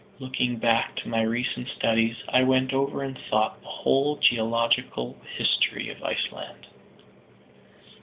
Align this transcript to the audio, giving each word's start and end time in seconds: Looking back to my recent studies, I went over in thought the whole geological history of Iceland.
Looking 0.17 0.57
back 0.57 0.95
to 0.95 1.07
my 1.09 1.21
recent 1.21 1.67
studies, 1.69 2.15
I 2.27 2.41
went 2.41 2.73
over 2.73 3.03
in 3.03 3.15
thought 3.29 3.61
the 3.61 3.67
whole 3.67 4.15
geological 4.17 5.15
history 5.37 5.89
of 5.91 6.01
Iceland. 6.01 6.65